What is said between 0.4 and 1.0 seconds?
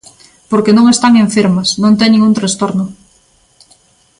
Porque non